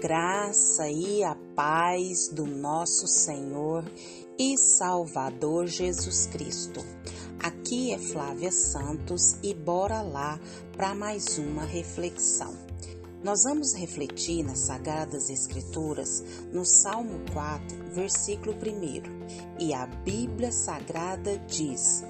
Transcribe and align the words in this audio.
graça 0.00 0.88
e 0.88 1.22
a 1.22 1.36
paz 1.54 2.28
do 2.28 2.46
nosso 2.46 3.06
Senhor 3.06 3.84
e 4.38 4.56
Salvador 4.56 5.66
Jesus 5.66 6.26
Cristo. 6.26 6.80
Aqui 7.38 7.92
é 7.92 7.98
Flávia 7.98 8.50
Santos 8.50 9.36
e 9.42 9.52
bora 9.52 10.00
lá 10.00 10.40
para 10.74 10.94
mais 10.94 11.36
uma 11.36 11.66
reflexão. 11.66 12.56
Nós 13.22 13.42
vamos 13.44 13.74
refletir 13.74 14.42
nas 14.42 14.60
Sagradas 14.60 15.28
Escrituras 15.28 16.24
no 16.50 16.64
Salmo 16.64 17.20
4, 17.34 17.76
versículo 17.92 18.54
1. 18.54 19.58
E 19.62 19.74
a 19.74 19.86
Bíblia 19.86 20.50
Sagrada 20.50 21.36
diz: 21.46 22.02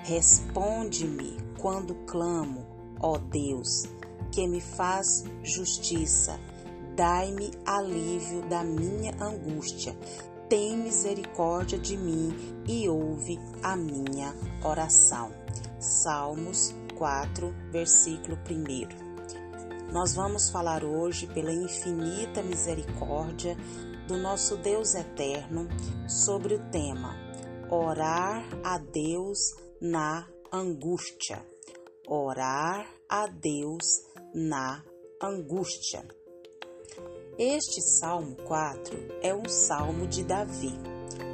Responde-me 0.00 1.38
quando 1.58 1.94
clamo, 2.04 2.66
ó 3.00 3.16
Deus, 3.16 3.84
que 4.30 4.46
me 4.46 4.60
faz 4.60 5.24
justiça 5.42 6.38
Dai-me 7.00 7.50
alívio 7.64 8.42
da 8.42 8.62
minha 8.62 9.14
angústia. 9.24 9.96
Tem 10.50 10.76
misericórdia 10.76 11.78
de 11.78 11.96
mim 11.96 12.28
e 12.68 12.90
ouve 12.90 13.38
a 13.62 13.74
minha 13.74 14.34
oração. 14.62 15.32
Salmos 15.78 16.74
4, 16.98 17.54
versículo 17.70 18.36
1. 18.36 19.90
Nós 19.90 20.14
vamos 20.14 20.50
falar 20.50 20.84
hoje 20.84 21.26
pela 21.26 21.50
infinita 21.50 22.42
misericórdia 22.42 23.56
do 24.06 24.18
nosso 24.18 24.58
Deus 24.58 24.94
eterno 24.94 25.68
sobre 26.06 26.56
o 26.56 26.70
tema 26.70 27.16
Orar 27.70 28.44
a 28.62 28.76
Deus 28.76 29.54
na 29.80 30.28
angústia. 30.52 31.42
Orar 32.06 32.86
a 33.08 33.26
Deus 33.26 34.02
na 34.34 34.84
angústia. 35.22 36.19
Este 37.42 37.80
Salmo 37.80 38.36
4 38.44 38.98
é 39.22 39.34
um 39.34 39.48
salmo 39.48 40.06
de 40.06 40.22
Davi. 40.22 40.78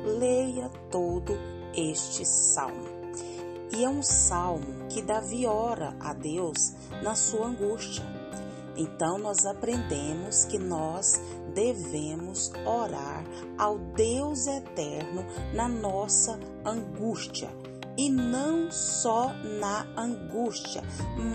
Leia 0.04 0.70
todo 0.88 1.36
este 1.74 2.24
salmo. 2.24 2.86
E 3.76 3.84
é 3.84 3.88
um 3.88 4.04
salmo 4.04 4.86
que 4.88 5.02
Davi 5.02 5.48
ora 5.48 5.96
a 5.98 6.12
Deus 6.12 6.74
na 7.02 7.16
sua 7.16 7.48
angústia. 7.48 8.04
Então 8.76 9.18
nós 9.18 9.44
aprendemos 9.44 10.44
que 10.44 10.60
nós 10.60 11.20
devemos 11.52 12.52
orar 12.64 13.24
ao 13.58 13.76
Deus 13.76 14.46
eterno 14.46 15.24
na 15.52 15.66
nossa 15.66 16.38
angústia. 16.64 17.50
E 17.98 18.08
não 18.08 18.70
só 18.70 19.32
na 19.58 19.84
angústia, 20.00 20.84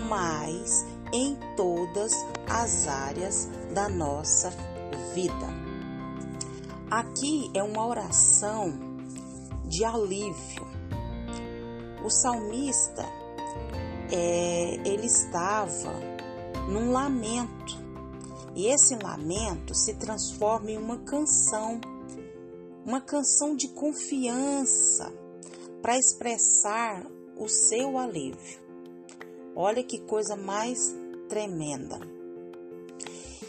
mas 0.08 0.82
em 1.12 1.36
todas 1.56 2.12
as 2.48 2.88
áreas 2.88 3.50
da 3.72 3.88
nossa 3.88 4.50
vida. 5.14 5.62
Aqui 6.90 7.50
é 7.54 7.62
uma 7.62 7.86
oração 7.86 8.72
de 9.64 9.84
alívio. 9.84 10.66
O 12.04 12.10
salmista, 12.10 13.04
é, 14.10 14.74
ele 14.84 15.06
estava 15.06 15.92
num 16.68 16.92
lamento 16.92 17.80
e 18.54 18.66
esse 18.66 18.94
lamento 18.96 19.74
se 19.74 19.94
transforma 19.94 20.70
em 20.70 20.76
uma 20.76 20.98
canção, 20.98 21.80
uma 22.84 23.00
canção 23.00 23.56
de 23.56 23.68
confiança 23.68 25.10
para 25.80 25.98
expressar 25.98 27.06
o 27.38 27.48
seu 27.48 27.96
alívio. 27.96 28.60
Olha 29.56 29.82
que 29.82 29.98
coisa 30.00 30.36
mais 30.36 30.94
tremenda. 31.28 32.21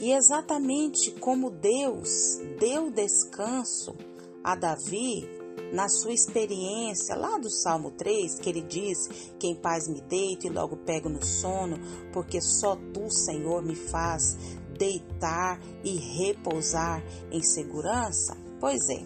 E 0.03 0.11
exatamente 0.11 1.11
como 1.11 1.49
Deus 1.49 2.37
deu 2.59 2.91
descanso 2.91 3.95
a 4.43 4.53
Davi 4.53 5.25
na 5.71 5.87
sua 5.87 6.11
experiência 6.11 7.15
lá 7.15 7.37
do 7.37 7.49
Salmo 7.49 7.89
3, 7.89 8.37
que 8.37 8.49
ele 8.49 8.63
diz: 8.63 9.07
Que 9.39 9.47
em 9.47 9.55
paz 9.55 9.87
me 9.87 10.01
deito 10.01 10.45
e 10.45 10.49
logo 10.49 10.75
pego 10.75 11.07
no 11.07 11.23
sono, 11.23 11.79
porque 12.11 12.41
só 12.41 12.75
tu, 12.93 13.09
Senhor, 13.09 13.63
me 13.63 13.75
faz 13.75 14.37
deitar 14.77 15.57
e 15.85 15.95
repousar 15.95 17.01
em 17.31 17.41
segurança? 17.41 18.35
Pois 18.59 18.89
é, 18.89 19.05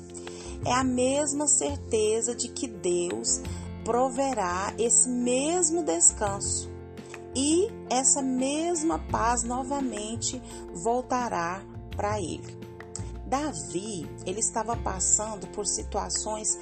é 0.65 0.73
a 0.73 0.83
mesma 0.83 1.47
certeza 1.47 2.33
de 2.33 2.47
que 2.47 2.67
Deus 2.67 3.39
proverá 3.85 4.73
esse 4.79 5.07
mesmo 5.07 5.83
descanso 5.83 6.75
e 7.37 7.69
essa 7.87 8.19
mesma 8.19 8.97
paz 8.97 9.43
novamente 9.43 10.41
voltará 10.73 11.61
para 11.95 12.19
ele. 12.19 12.57
Davi, 13.27 14.09
ele 14.25 14.39
estava 14.39 14.75
passando 14.75 15.45
por 15.49 15.67
situações 15.67 16.57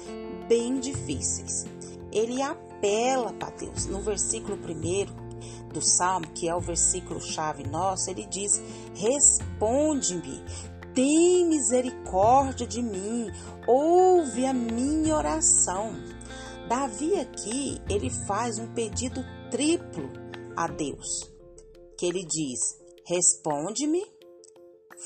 bem 0.46 0.78
difíceis. 0.78 1.64
Ele 2.12 2.42
apela 2.42 3.32
para 3.32 3.50
Deus. 3.56 3.86
No 3.86 4.02
versículo 4.02 4.58
1 4.58 5.72
do 5.72 5.80
Salmo, 5.80 6.26
que 6.34 6.46
é 6.46 6.54
o 6.54 6.60
versículo 6.60 7.22
chave 7.22 7.66
nosso, 7.66 8.10
ele 8.10 8.26
diz: 8.26 8.60
Responde-me, 8.94 10.44
tem 10.92 11.46
misericórdia 11.46 12.66
de 12.66 12.82
mim, 12.82 13.30
ouve 13.66 14.44
a 14.44 14.52
minha 14.52 15.16
oração. 15.16 15.92
Davi 16.68 17.18
aqui, 17.18 17.80
ele 17.88 18.10
faz 18.10 18.58
um 18.58 18.66
pedido 18.66 19.24
triplo 19.50 20.25
a 20.56 20.66
Deus, 20.66 21.30
que 21.98 22.06
ele 22.06 22.24
diz: 22.24 22.58
Responde-me, 23.04 24.04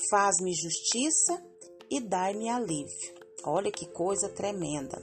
faz-me 0.09 0.53
justiça 0.53 1.43
e 1.89 1.99
dai-me 1.99 2.49
alívio. 2.49 3.21
Olha 3.43 3.71
que 3.71 3.85
coisa 3.85 4.29
tremenda. 4.29 5.01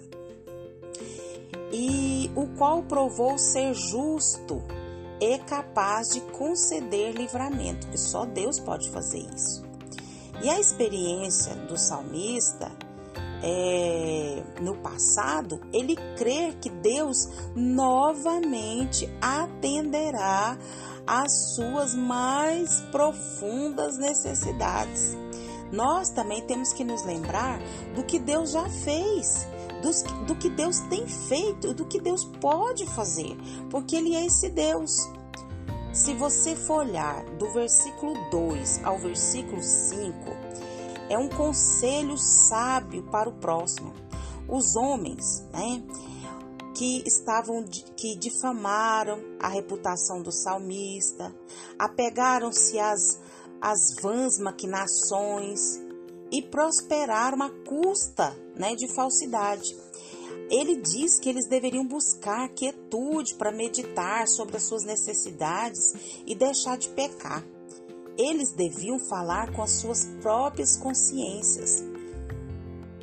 E 1.72 2.30
o 2.34 2.56
qual 2.56 2.82
provou 2.84 3.36
ser 3.38 3.74
justo 3.74 4.62
é 5.20 5.38
capaz 5.38 6.08
de 6.08 6.20
conceder 6.32 7.14
livramento, 7.14 7.88
que 7.88 7.98
só 7.98 8.24
Deus 8.24 8.58
pode 8.58 8.88
fazer 8.90 9.18
isso. 9.18 9.62
E 10.42 10.48
a 10.48 10.58
experiência 10.60 11.54
do 11.66 11.76
salmista 11.76 12.70
é, 13.42 14.42
no 14.60 14.76
passado, 14.76 15.60
ele 15.72 15.96
crê 16.16 16.54
que 16.60 16.70
Deus 16.70 17.28
novamente 17.54 19.08
atenderá 19.20 20.58
às 21.06 21.54
suas 21.54 21.94
mais 21.94 22.80
profundas 22.92 23.96
necessidades. 23.98 25.16
Nós 25.72 26.10
também 26.10 26.42
temos 26.42 26.72
que 26.72 26.84
nos 26.84 27.04
lembrar 27.04 27.60
do 27.94 28.02
que 28.02 28.18
Deus 28.18 28.52
já 28.52 28.68
fez, 28.68 29.46
do, 29.82 30.24
do 30.26 30.34
que 30.34 30.48
Deus 30.48 30.80
tem 30.88 31.06
feito, 31.06 31.74
do 31.74 31.84
que 31.84 32.00
Deus 32.00 32.24
pode 32.40 32.86
fazer, 32.86 33.36
porque 33.70 33.96
Ele 33.96 34.14
é 34.14 34.26
esse 34.26 34.48
Deus. 34.48 35.08
Se 35.92 36.14
você 36.14 36.54
for 36.54 36.86
olhar 36.86 37.24
do 37.36 37.50
versículo 37.52 38.14
2 38.30 38.84
ao 38.84 38.98
versículo 38.98 39.62
5, 39.62 40.14
é 41.08 41.18
um 41.18 41.28
conselho 41.28 42.16
sábio 42.16 43.02
para 43.10 43.28
o 43.28 43.38
próximo. 43.38 43.92
Os 44.48 44.76
homens, 44.76 45.42
né, 45.52 45.82
que 46.74 47.02
estavam 47.06 47.64
que 47.96 48.16
difamaram 48.16 49.18
a 49.40 49.48
reputação 49.48 50.22
do 50.22 50.30
salmista, 50.30 51.34
apegaram-se 51.78 52.78
às, 52.78 53.20
às 53.60 53.94
vãs 54.00 54.38
maquinações 54.38 55.80
e 56.30 56.42
prosperaram 56.42 57.42
à 57.42 57.50
custa, 57.50 58.36
né, 58.54 58.74
de 58.74 58.86
falsidade. 58.94 59.76
Ele 60.50 60.76
diz 60.76 61.18
que 61.18 61.28
eles 61.28 61.48
deveriam 61.48 61.86
buscar 61.86 62.48
quietude 62.50 63.34
para 63.34 63.52
meditar 63.52 64.26
sobre 64.28 64.56
as 64.56 64.62
suas 64.62 64.84
necessidades 64.84 65.92
e 66.26 66.34
deixar 66.34 66.78
de 66.78 66.88
pecar. 66.90 67.44
Eles 68.18 68.50
deviam 68.50 68.98
falar 68.98 69.52
com 69.52 69.62
as 69.62 69.70
suas 69.70 70.04
próprias 70.20 70.76
consciências. 70.76 71.84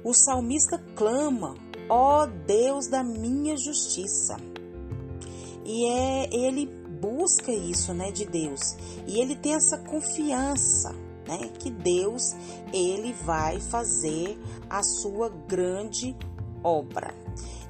O 0.04 0.14
salmista 0.14 0.78
clama: 0.94 1.56
ó 1.88 2.24
oh 2.24 2.28
Deus 2.28 2.88
da 2.88 3.02
minha 3.02 3.56
justiça. 3.56 4.36
E 5.64 5.86
é 5.88 6.36
ele 6.36 6.66
busca 7.00 7.52
isso, 7.52 7.94
né, 7.94 8.12
de 8.12 8.26
Deus. 8.26 8.76
E 9.08 9.22
ele 9.22 9.38
tem 9.38 9.54
essa 9.54 9.78
confiança, 9.78 10.92
né, 11.26 11.50
que 11.60 11.72
Deus 11.72 12.36
ele 12.74 13.14
vai 13.14 13.62
fazer 13.62 14.38
a 14.70 14.84
sua 14.84 15.30
grande 15.30 16.14
obra. 16.62 17.14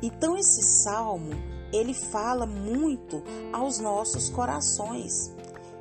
Então 0.02 0.36
esse 0.36 0.64
salmo, 0.84 1.32
ele 1.72 1.94
fala 1.94 2.48
muito 2.48 3.22
aos 3.54 3.80
nossos 3.80 4.30
corações. 4.30 5.35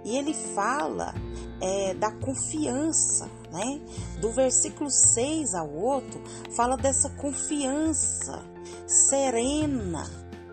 E 0.05 0.17
ele 0.17 0.35
fala 0.35 1.15
é, 1.61 1.95
da 1.95 2.11
confiança, 2.11 3.27
né? 3.51 3.81
Do 4.21 4.33
versículo 4.33 4.91
6 4.91 5.55
ao 5.55 5.73
outro, 5.73 6.23
fala 6.55 6.77
dessa 6.77 7.09
confiança 7.11 8.45
serena, 8.87 10.05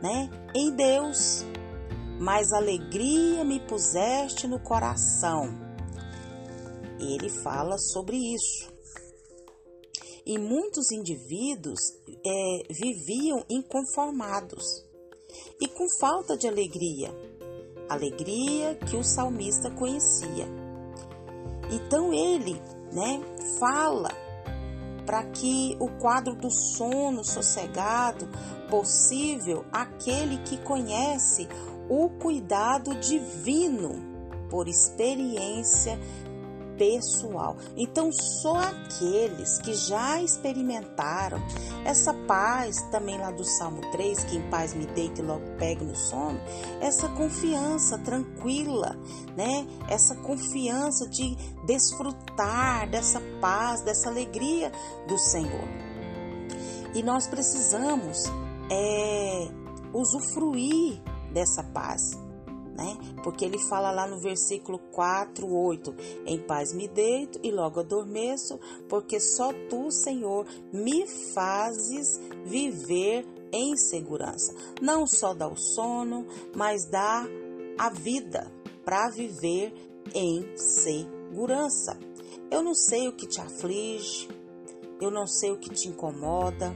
né? 0.02 0.30
Em 0.56 0.72
Deus. 0.72 1.46
Mais 2.20 2.54
alegria 2.54 3.44
me 3.44 3.60
puseste 3.62 4.48
no 4.48 4.60
coração. 4.60 5.50
ele 7.00 7.30
fala 7.30 7.78
sobre 7.80 8.16
isso. 8.16 8.72
E 10.24 10.38
muitos 10.38 10.92
indivíduos 10.92 11.80
é, 12.08 12.64
viviam 12.70 13.44
inconformados 13.50 14.64
e 15.60 15.68
com 15.68 15.86
falta 16.00 16.38
de 16.38 16.48
alegria, 16.48 17.10
alegria 17.92 18.76
que 18.76 18.96
o 18.96 19.04
salmista 19.04 19.70
conhecia. 19.72 20.48
Então 21.72 22.14
ele, 22.14 22.62
né, 22.92 23.22
fala 23.60 24.12
para 25.06 25.24
que 25.26 25.76
o 25.80 25.90
quadro 25.90 26.36
do 26.36 26.50
sono 26.50 27.24
sossegado 27.24 28.30
possível 28.70 29.66
aquele 29.72 30.38
que 30.40 30.58
conhece 30.58 31.48
o 31.90 32.10
cuidado 32.10 32.96
divino 32.96 34.12
por 34.50 34.68
experiência 34.68 36.00
pessoal. 36.82 37.56
Então, 37.78 38.12
só 38.12 38.58
aqueles 38.58 39.60
que 39.60 39.72
já 39.76 40.20
experimentaram 40.20 41.38
essa 41.86 42.12
paz, 42.12 42.82
também 42.90 43.20
lá 43.20 43.30
do 43.30 43.46
Salmo 43.46 43.82
3, 43.92 44.24
que 44.24 44.38
em 44.38 44.50
paz 44.50 44.74
me 44.74 44.88
deito 44.88 45.22
e 45.22 45.24
logo 45.24 45.46
pego 45.60 45.86
no 45.86 45.96
sono, 45.96 46.40
essa 46.80 47.08
confiança 47.10 48.00
tranquila, 48.00 48.98
né? 49.38 49.68
Essa 49.88 50.16
confiança 50.16 51.08
de 51.08 51.36
desfrutar 51.68 52.90
dessa 52.90 53.22
paz, 53.40 53.84
dessa 53.84 54.10
alegria 54.10 54.72
do 55.08 55.20
Senhor. 55.20 55.70
E 56.96 57.04
nós 57.04 57.28
precisamos 57.28 58.24
é, 58.72 59.48
usufruir 59.94 61.00
dessa 61.32 61.64
paz 61.64 62.18
né? 62.76 62.98
Porque 63.24 63.46
ele 63.46 63.60
fala 63.70 63.92
lá 63.92 64.08
no 64.08 64.20
versículo 64.20 64.80
4, 64.92 65.48
8: 65.48 65.96
Em 66.26 66.40
paz 66.40 66.74
me 66.74 66.88
deito 66.88 67.40
e 67.44 67.52
logo 67.52 67.80
adormeço, 67.80 68.60
porque 68.88 69.20
só 69.20 69.52
tu, 69.70 69.92
Senhor, 69.92 70.46
me 70.74 71.06
fazes 71.34 72.20
viver 72.46 73.26
em 73.52 73.76
segurança. 73.76 74.54
Não 74.82 75.06
só 75.06 75.34
dá 75.34 75.48
o 75.48 75.58
sono, 75.58 76.26
mas 76.56 76.86
dá 76.90 77.26
a 77.78 77.90
vida 77.90 78.52
para 78.84 79.10
viver 79.10 79.74
em 80.14 80.58
segurança. 80.58 81.98
Eu 82.50 82.62
não 82.64 82.74
sei 82.74 83.08
o 83.08 83.16
que 83.16 83.28
te 83.28 83.40
aflige, 83.40 84.28
eu 85.00 85.12
não 85.12 85.26
sei 85.26 85.52
o 85.52 85.58
que 85.58 85.70
te 85.70 85.88
incomoda, 85.88 86.76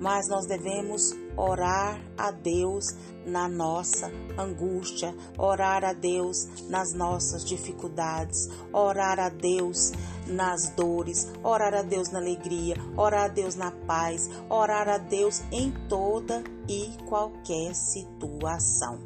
mas 0.00 0.28
nós 0.28 0.46
devemos 0.46 1.12
orar 1.36 2.00
a 2.16 2.30
Deus 2.30 2.84
na 3.26 3.48
nossa 3.48 4.10
angústia, 4.38 5.14
orar 5.38 5.84
a 5.84 5.92
Deus 5.92 6.48
nas 6.68 6.92
nossas 6.92 7.44
dificuldades, 7.44 8.48
orar 8.72 9.18
a 9.18 9.28
Deus 9.28 9.92
nas 10.26 10.70
dores, 10.70 11.30
orar 11.42 11.74
a 11.74 11.82
Deus 11.82 12.10
na 12.10 12.18
alegria, 12.18 12.76
orar 12.96 13.24
a 13.24 13.28
Deus 13.28 13.54
na 13.54 13.70
paz, 13.70 14.30
orar 14.48 14.88
a 14.88 14.98
Deus 14.98 15.42
em 15.50 15.70
toda 15.88 16.42
e 16.68 16.90
qualquer 17.06 17.74
situação. 17.74 18.98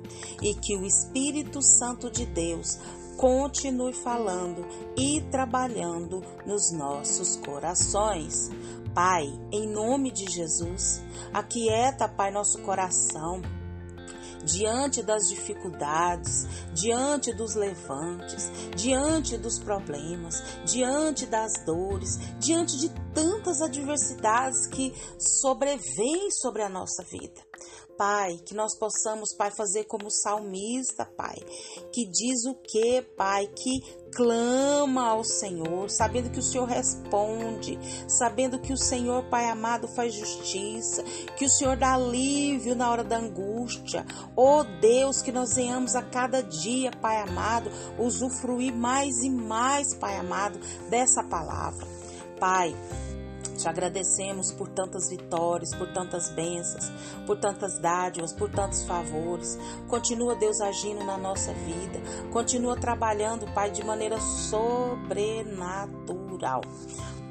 E 0.43 0.55
que 0.55 0.77
o 0.77 0.85
Espírito 0.85 1.63
Santo 1.63 2.11
de 2.11 2.25
Deus 2.27 2.79
continue 3.17 3.93
falando 3.93 4.65
e 4.97 5.21
trabalhando 5.23 6.23
nos 6.47 6.71
nossos 6.71 7.37
corações. 7.37 8.49
Pai, 8.95 9.29
em 9.53 9.69
nome 9.69 10.11
de 10.11 10.31
Jesus, 10.31 11.03
aquieta, 11.33 12.09
Pai, 12.09 12.31
nosso 12.31 12.61
coração 12.63 13.43
diante 14.45 15.03
das 15.03 15.29
dificuldades, 15.29 16.47
diante 16.73 17.33
dos 17.35 17.55
levantes, 17.55 18.51
diante 18.77 19.37
dos 19.39 19.59
problemas, 19.59 20.43
diante 20.65 21.27
das 21.27 21.65
dores, 21.65 22.19
diante 22.39 22.77
de 22.79 22.89
tantas 23.15 23.61
adversidades 23.61 24.67
que 24.67 24.95
sobrevêm 25.19 26.31
sobre 26.31 26.63
a 26.63 26.69
nossa 26.69 27.03
vida. 27.05 27.41
Pai, 27.99 28.39
que 28.47 28.55
nós 28.55 28.79
possamos, 28.79 29.35
Pai, 29.37 29.51
fazer 29.51 29.83
como 29.87 30.09
salmista, 30.09 31.05
Pai, 31.05 31.35
que 31.93 32.07
diz 32.07 32.45
o 32.47 32.55
que, 32.55 33.03
Pai, 33.17 33.49
que 33.49 33.81
clama 34.15 35.09
ao 35.09 35.25
Senhor, 35.25 35.91
sabendo 35.91 36.31
que 36.31 36.39
o 36.39 36.43
Senhor 36.43 36.65
responde, 36.65 37.77
sabendo 38.07 38.61
que 38.61 38.73
o 38.73 38.79
Senhor, 38.79 39.25
Pai 39.25 39.51
amado, 39.51 39.89
faz 39.89 40.15
justiça, 40.15 41.03
que 41.37 41.45
o 41.45 41.51
Senhor 41.51 41.77
dá 41.77 41.95
alívio 41.95 42.77
na 42.77 42.89
hora 42.89 43.03
da 43.03 43.19
angústia. 43.19 44.07
Oh 44.37 44.63
Deus, 44.81 45.21
que 45.21 45.33
nós 45.33 45.57
venhamos 45.57 45.97
a 45.97 46.03
cada 46.03 46.41
dia, 46.41 46.93
Pai 47.03 47.21
amado, 47.21 47.69
usufruir 47.99 48.73
mais 48.73 49.25
e 49.25 49.29
mais, 49.29 49.93
Pai 49.97 50.17
amado, 50.17 50.61
dessa 50.89 51.25
palavra. 51.25 51.85
Pai, 52.39 52.73
te 53.59 53.69
agradecemos 53.69 54.53
por 54.53 54.69
tantas 54.69 55.11
vitórias, 55.11 55.75
por 55.75 55.93
tantas 55.93 56.31
bênçãos, 56.31 56.93
por 57.27 57.37
tantas 57.39 57.81
dádivas, 57.81 58.33
por 58.33 58.49
tantos 58.51 58.85
favores. 58.85 59.59
Continua, 59.89 60.37
Deus, 60.37 60.61
agindo 60.61 61.05
na 61.05 61.19
nossa 61.19 61.53
vida. 61.53 61.99
Continua 62.31 62.77
trabalhando, 62.77 63.53
Pai, 63.53 63.73
de 63.73 63.85
maneira 63.85 64.21
sobrenatural. 64.21 66.61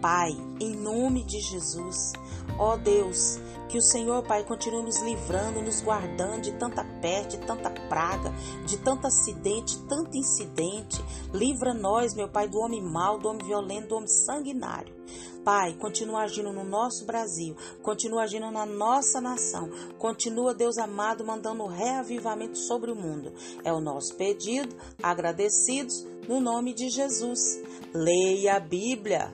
Pai, 0.02 0.32
em 0.60 0.76
nome 0.76 1.24
de 1.24 1.40
Jesus, 1.40 2.14
ó 2.58 2.78
Deus, 2.78 3.40
que 3.68 3.78
o 3.78 3.82
Senhor, 3.82 4.24
Pai, 4.24 4.44
continue 4.44 4.84
nos 4.84 5.02
livrando, 5.02 5.62
nos 5.62 5.82
guardando 5.82 6.42
de 6.42 6.54
tanta 6.54 6.84
peste, 7.02 7.38
de 7.38 7.46
tanta 7.46 7.70
praga, 7.70 8.32
de 8.66 8.78
tanto 8.78 9.08
acidente, 9.08 9.78
tanto 9.88 10.16
incidente. 10.16 11.04
Livra 11.34 11.74
nós, 11.74 12.14
meu 12.14 12.30
Pai, 12.30 12.48
do 12.48 12.60
homem 12.60 12.82
mau, 12.82 13.20
do 13.20 13.28
homem 13.28 13.46
violento, 13.46 13.90
do 13.90 13.96
homem 13.96 14.08
sanguinário. 14.08 14.96
Pai, 15.44 15.74
continua 15.76 16.24
agindo 16.24 16.52
no 16.52 16.64
nosso 16.64 17.06
Brasil, 17.06 17.56
continua 17.82 18.24
agindo 18.24 18.52
na 18.52 18.66
nossa 18.66 19.22
nação, 19.22 19.70
continua, 19.98 20.54
Deus 20.54 20.78
amado, 20.78 21.26
mandando 21.26 21.66
reavivamento 21.66 22.58
sobre 22.58 22.92
o 22.92 22.96
mundo. 22.96 23.34
É 23.64 23.72
o 23.72 23.80
nosso 23.80 24.16
pedido, 24.16 24.76
agradecidos, 25.02 26.06
no 26.28 26.42
nome 26.42 26.74
de 26.74 26.90
Jesus. 26.90 27.62
Leia 27.94 28.58
a 28.58 28.60
Bíblia. 28.60 29.34